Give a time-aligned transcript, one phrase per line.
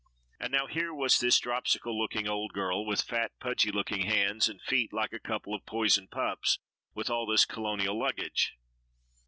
[0.39, 4.59] And now here was this dropsical looking old girl, with fat, pudgy looking hands and
[4.59, 6.57] feet like a couple of poisoned pups,
[6.95, 8.57] with all this colonial luggage.